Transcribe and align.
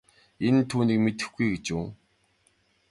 Энэ 0.47 0.61
түүнийг 0.69 0.99
мэдэхгүй 1.03 1.45
байна 1.47 1.55
гэж 1.57 1.65
үү. 1.79 1.85